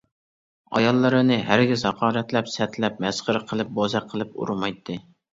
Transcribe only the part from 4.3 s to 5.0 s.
ئۇرمايتتى.